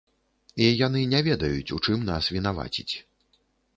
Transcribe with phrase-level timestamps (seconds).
[0.67, 2.91] І яны не ведаюць, у чым нас вінаваціць.